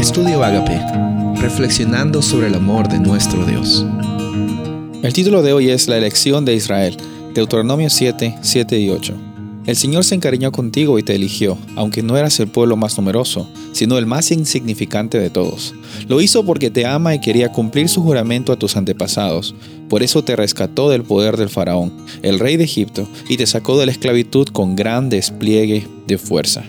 [0.00, 0.80] Estudio Agape,
[1.42, 3.84] reflexionando sobre el amor de nuestro Dios.
[5.02, 6.96] El título de hoy es La elección de Israel,
[7.34, 9.14] Deuteronomio 7, 7 y 8.
[9.66, 13.46] El Señor se encariñó contigo y te eligió, aunque no eras el pueblo más numeroso,
[13.72, 15.74] sino el más insignificante de todos.
[16.08, 19.54] Lo hizo porque te ama y quería cumplir su juramento a tus antepasados.
[19.90, 21.92] Por eso te rescató del poder del faraón,
[22.22, 26.64] el rey de Egipto, y te sacó de la esclavitud con gran despliegue de fuerza.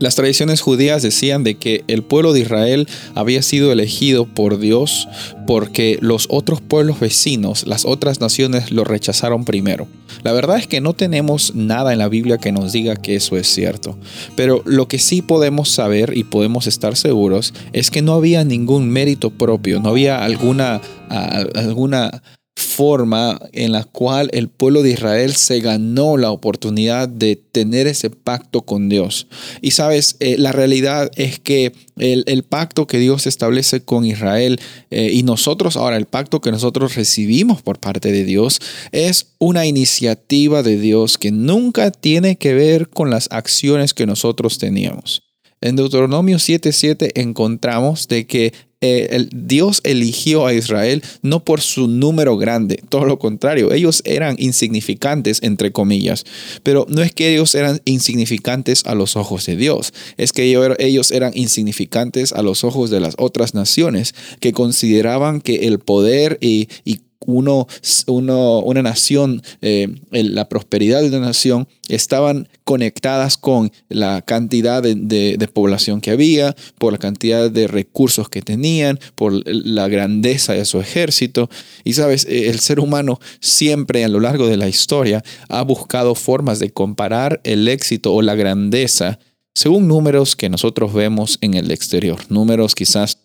[0.00, 5.06] Las tradiciones judías decían de que el pueblo de Israel había sido elegido por Dios
[5.46, 9.88] porque los otros pueblos vecinos, las otras naciones, lo rechazaron primero.
[10.22, 13.36] La verdad es que no tenemos nada en la Biblia que nos diga que eso
[13.36, 13.98] es cierto,
[14.36, 18.88] pero lo que sí podemos saber y podemos estar seguros es que no había ningún
[18.88, 22.22] mérito propio, no había alguna, alguna
[22.62, 28.10] forma en la cual el pueblo de Israel se ganó la oportunidad de tener ese
[28.10, 29.26] pacto con Dios.
[29.60, 35.10] Y sabes, eh, la realidad es que el, pacto que Dios establece con Israel eh,
[35.12, 38.60] y nosotros ahora, el pacto que nosotros recibimos por parte de Dios,
[38.92, 44.58] es una iniciativa de Dios que nunca tiene que ver con las acciones que nosotros
[44.58, 45.22] teníamos.
[45.60, 51.86] En Deuteronomio 7:7 encontramos de que eh, el Dios eligió a Israel no por su
[51.86, 56.24] número grande, todo lo contrario, ellos eran insignificantes, entre comillas,
[56.62, 60.44] pero no es que ellos eran insignificantes a los ojos de Dios, es que
[60.78, 66.38] ellos eran insignificantes a los ojos de las otras naciones que consideraban que el poder
[66.40, 67.66] y, y uno,
[68.06, 76.00] una nación, eh, la prosperidad de una nación, estaban conectadas con la cantidad de, población
[76.00, 81.50] que había, por la cantidad de recursos que tenían, por la grandeza de su ejército.
[81.84, 86.14] Y sabes, eh, el ser humano siempre a lo largo de la historia ha buscado
[86.14, 89.18] formas de comparar el éxito o la grandeza
[89.54, 93.18] según números que nosotros vemos en el exterior, números quizás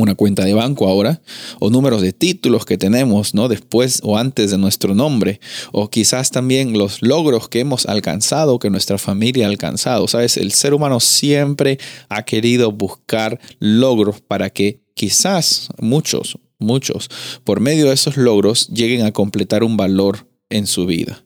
[0.00, 1.20] una cuenta de banco ahora,
[1.60, 3.48] o números de títulos que tenemos, ¿no?
[3.48, 5.40] Después o antes de nuestro nombre,
[5.72, 10.08] o quizás también los logros que hemos alcanzado, que nuestra familia ha alcanzado.
[10.08, 17.08] Sabes, el ser humano siempre ha querido buscar logros para que quizás muchos, muchos,
[17.44, 21.24] por medio de esos logros, lleguen a completar un valor en su vida.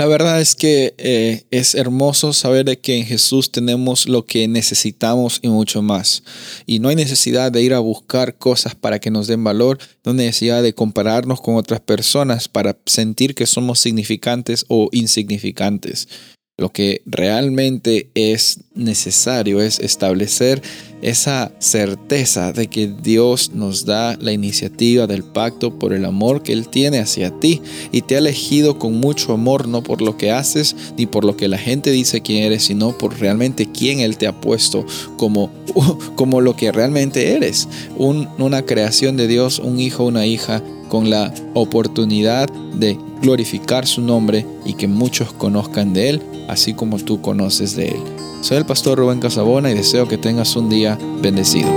[0.00, 5.40] La verdad es que eh, es hermoso saber que en Jesús tenemos lo que necesitamos
[5.42, 6.22] y mucho más.
[6.64, 10.12] Y no hay necesidad de ir a buscar cosas para que nos den valor, no
[10.12, 16.08] hay necesidad de compararnos con otras personas para sentir que somos significantes o insignificantes.
[16.60, 20.60] Lo que realmente es necesario es establecer
[21.00, 26.52] esa certeza de que Dios nos da la iniciativa del pacto por el amor que
[26.52, 27.62] Él tiene hacia ti.
[27.92, 31.34] Y te ha elegido con mucho amor, no por lo que haces ni por lo
[31.34, 34.84] que la gente dice quién eres, sino por realmente quién Él te ha puesto
[35.16, 35.50] como,
[36.14, 41.32] como lo que realmente eres, una creación de Dios, un hijo, una hija con la
[41.54, 47.76] oportunidad de glorificar su nombre y que muchos conozcan de Él, así como tú conoces
[47.76, 48.02] de Él.
[48.42, 51.68] Soy el pastor Rubén Casabona y deseo que tengas un día bendecido.